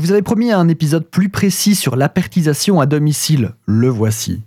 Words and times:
vous 0.00 0.12
avais 0.12 0.22
promis 0.22 0.50
un 0.50 0.68
épisode 0.68 1.06
plus 1.06 1.28
précis 1.28 1.74
sur 1.74 1.96
l'apertisation 1.96 2.80
à 2.80 2.86
domicile. 2.86 3.52
Le 3.66 3.88
voici. 3.88 4.42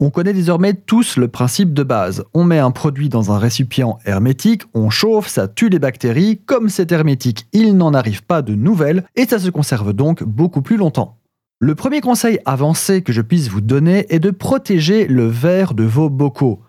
On 0.00 0.10
connaît 0.10 0.32
désormais 0.32 0.74
tous 0.74 1.16
le 1.16 1.28
principe 1.28 1.72
de 1.72 1.84
base. 1.84 2.24
On 2.34 2.42
met 2.42 2.58
un 2.58 2.72
produit 2.72 3.08
dans 3.08 3.30
un 3.30 3.38
récipient 3.38 4.00
hermétique, 4.04 4.62
on 4.74 4.90
chauffe, 4.90 5.28
ça 5.28 5.46
tue 5.46 5.68
les 5.68 5.78
bactéries. 5.78 6.40
Comme 6.44 6.68
c'est 6.68 6.90
hermétique, 6.90 7.46
il 7.52 7.76
n'en 7.76 7.94
arrive 7.94 8.24
pas 8.24 8.42
de 8.42 8.56
nouvelles 8.56 9.04
et 9.14 9.26
ça 9.26 9.38
se 9.38 9.48
conserve 9.48 9.92
donc 9.92 10.24
beaucoup 10.24 10.60
plus 10.60 10.76
longtemps. 10.76 11.18
Le 11.60 11.76
premier 11.76 12.00
conseil 12.00 12.40
avancé 12.46 13.02
que 13.02 13.12
je 13.12 13.20
puisse 13.20 13.48
vous 13.48 13.60
donner 13.60 14.12
est 14.12 14.18
de 14.18 14.30
protéger 14.30 15.06
le 15.06 15.28
verre 15.28 15.74
de 15.74 15.84
vos 15.84 16.10
bocaux. 16.10 16.60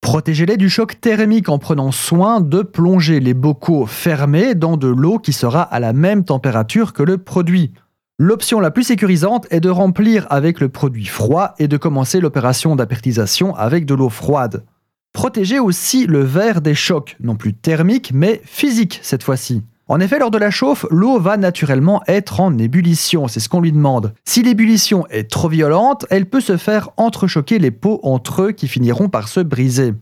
Protégez-les 0.00 0.56
du 0.56 0.70
choc 0.70 1.00
thermique 1.00 1.48
en 1.48 1.58
prenant 1.58 1.92
soin 1.92 2.40
de 2.40 2.62
plonger 2.62 3.20
les 3.20 3.34
bocaux 3.34 3.84
fermés 3.84 4.54
dans 4.54 4.76
de 4.76 4.88
l'eau 4.88 5.18
qui 5.18 5.32
sera 5.32 5.62
à 5.62 5.80
la 5.80 5.92
même 5.92 6.24
température 6.24 6.92
que 6.92 7.02
le 7.02 7.18
produit. 7.18 7.72
L'option 8.18 8.58
la 8.58 8.70
plus 8.70 8.84
sécurisante 8.84 9.46
est 9.50 9.60
de 9.60 9.70
remplir 9.70 10.26
avec 10.30 10.60
le 10.60 10.68
produit 10.68 11.06
froid 11.06 11.54
et 11.58 11.68
de 11.68 11.76
commencer 11.76 12.20
l'opération 12.20 12.74
d'apertisation 12.74 13.54
avec 13.54 13.86
de 13.86 13.94
l'eau 13.94 14.08
froide. 14.08 14.64
Protégez 15.12 15.58
aussi 15.58 16.06
le 16.06 16.22
verre 16.22 16.60
des 16.60 16.74
chocs, 16.74 17.16
non 17.20 17.36
plus 17.36 17.54
thermiques 17.54 18.12
mais 18.14 18.40
physiques 18.44 19.00
cette 19.02 19.22
fois-ci. 19.22 19.62
En 19.90 20.00
effet, 20.00 20.18
lors 20.18 20.30
de 20.30 20.36
la 20.36 20.50
chauffe, 20.50 20.84
l'eau 20.90 21.18
va 21.18 21.38
naturellement 21.38 22.02
être 22.06 22.40
en 22.40 22.58
ébullition, 22.58 23.26
c'est 23.26 23.40
ce 23.40 23.48
qu'on 23.48 23.62
lui 23.62 23.72
demande. 23.72 24.12
Si 24.26 24.42
l'ébullition 24.42 25.06
est 25.08 25.30
trop 25.30 25.48
violente, 25.48 26.04
elle 26.10 26.26
peut 26.26 26.42
se 26.42 26.58
faire 26.58 26.90
entrechoquer 26.98 27.58
les 27.58 27.70
pots 27.70 27.98
entre 28.02 28.42
eux 28.42 28.52
qui 28.52 28.68
finiront 28.68 29.08
par 29.08 29.28
se 29.28 29.40
briser. 29.40 29.94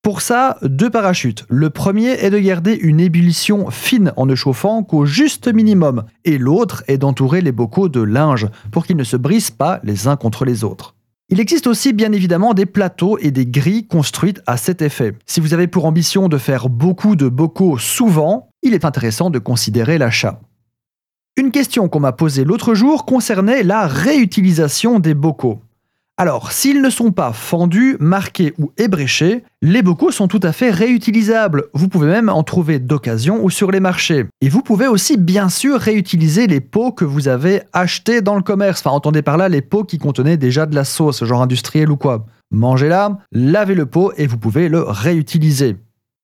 Pour 0.00 0.22
ça, 0.22 0.56
deux 0.62 0.88
parachutes. 0.88 1.44
Le 1.50 1.68
premier 1.68 2.12
est 2.24 2.30
de 2.30 2.38
garder 2.38 2.72
une 2.72 3.00
ébullition 3.00 3.70
fine 3.70 4.14
en 4.16 4.24
ne 4.24 4.34
chauffant 4.34 4.82
qu'au 4.82 5.04
juste 5.04 5.52
minimum, 5.52 6.04
et 6.24 6.38
l'autre 6.38 6.82
est 6.88 6.96
d'entourer 6.96 7.42
les 7.42 7.52
bocaux 7.52 7.90
de 7.90 8.00
linge 8.00 8.46
pour 8.70 8.86
qu'ils 8.86 8.96
ne 8.96 9.04
se 9.04 9.18
brisent 9.18 9.50
pas 9.50 9.78
les 9.82 10.08
uns 10.08 10.16
contre 10.16 10.46
les 10.46 10.64
autres. 10.64 10.94
Il 11.28 11.40
existe 11.40 11.66
aussi 11.66 11.92
bien 11.92 12.12
évidemment 12.12 12.54
des 12.54 12.66
plateaux 12.66 13.18
et 13.18 13.32
des 13.32 13.46
grilles 13.46 13.88
construites 13.88 14.40
à 14.46 14.56
cet 14.56 14.80
effet. 14.80 15.12
Si 15.26 15.40
vous 15.40 15.54
avez 15.54 15.66
pour 15.66 15.84
ambition 15.84 16.28
de 16.28 16.38
faire 16.38 16.68
beaucoup 16.68 17.16
de 17.16 17.28
bocaux 17.28 17.76
souvent, 17.76 18.48
il 18.66 18.74
est 18.74 18.84
intéressant 18.84 19.30
de 19.30 19.38
considérer 19.38 19.98
l'achat. 19.98 20.40
Une 21.36 21.50
question 21.50 21.88
qu'on 21.88 22.00
m'a 22.00 22.12
posée 22.12 22.44
l'autre 22.44 22.74
jour 22.74 23.04
concernait 23.04 23.62
la 23.62 23.86
réutilisation 23.86 24.98
des 24.98 25.14
bocaux. 25.14 25.60
Alors, 26.18 26.50
s'ils 26.50 26.80
ne 26.80 26.88
sont 26.88 27.12
pas 27.12 27.34
fendus, 27.34 27.98
marqués 28.00 28.54
ou 28.58 28.72
ébréchés, 28.78 29.44
les 29.60 29.82
bocaux 29.82 30.10
sont 30.10 30.28
tout 30.28 30.40
à 30.42 30.52
fait 30.52 30.70
réutilisables. 30.70 31.64
Vous 31.74 31.88
pouvez 31.88 32.06
même 32.06 32.30
en 32.30 32.42
trouver 32.42 32.78
d'occasion 32.78 33.44
ou 33.44 33.50
sur 33.50 33.70
les 33.70 33.80
marchés. 33.80 34.24
Et 34.40 34.48
vous 34.48 34.62
pouvez 34.62 34.86
aussi 34.86 35.18
bien 35.18 35.50
sûr 35.50 35.78
réutiliser 35.78 36.46
les 36.46 36.62
pots 36.62 36.90
que 36.90 37.04
vous 37.04 37.28
avez 37.28 37.60
achetés 37.74 38.22
dans 38.22 38.34
le 38.34 38.40
commerce. 38.40 38.80
Enfin, 38.80 38.96
entendez 38.96 39.20
par 39.20 39.36
là 39.36 39.50
les 39.50 39.60
pots 39.60 39.84
qui 39.84 39.98
contenaient 39.98 40.38
déjà 40.38 40.64
de 40.64 40.74
la 40.74 40.84
sauce, 40.84 41.22
genre 41.22 41.42
industrielle 41.42 41.90
ou 41.90 41.98
quoi. 41.98 42.24
Mangez-la, 42.50 43.18
lavez 43.30 43.74
le 43.74 43.84
pot 43.84 44.12
et 44.16 44.26
vous 44.26 44.38
pouvez 44.38 44.70
le 44.70 44.80
réutiliser. 44.80 45.76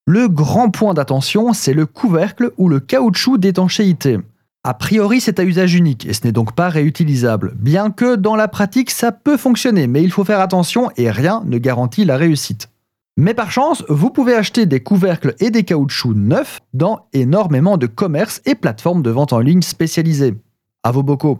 Le 0.06 0.28
grand 0.28 0.70
point 0.70 0.94
d'attention, 0.94 1.52
c'est 1.52 1.74
le 1.74 1.86
couvercle 1.86 2.50
ou 2.56 2.68
le 2.68 2.80
caoutchouc 2.80 3.38
d'étanchéité. 3.38 4.18
A 4.64 4.74
priori, 4.74 5.20
c'est 5.20 5.38
à 5.38 5.44
usage 5.44 5.74
unique 5.74 6.06
et 6.06 6.12
ce 6.12 6.24
n'est 6.24 6.32
donc 6.32 6.56
pas 6.56 6.68
réutilisable, 6.68 7.52
bien 7.54 7.90
que 7.90 8.16
dans 8.16 8.34
la 8.34 8.48
pratique 8.48 8.90
ça 8.90 9.12
peut 9.12 9.36
fonctionner, 9.36 9.86
mais 9.86 10.02
il 10.02 10.10
faut 10.10 10.24
faire 10.24 10.40
attention 10.40 10.90
et 10.96 11.08
rien 11.10 11.42
ne 11.46 11.56
garantit 11.56 12.04
la 12.04 12.16
réussite. 12.16 12.68
Mais 13.16 13.34
par 13.34 13.52
chance, 13.52 13.84
vous 13.88 14.10
pouvez 14.10 14.34
acheter 14.34 14.66
des 14.66 14.80
couvercles 14.80 15.36
et 15.38 15.50
des 15.50 15.62
caoutchoucs 15.62 16.16
neufs 16.16 16.60
dans 16.74 17.06
énormément 17.12 17.76
de 17.76 17.86
commerces 17.86 18.42
et 18.44 18.56
plateformes 18.56 19.02
de 19.02 19.10
vente 19.10 19.32
en 19.32 19.38
ligne 19.38 19.62
spécialisées. 19.62 20.34
À 20.82 20.90
vos 20.90 21.04
bocaux. 21.04 21.38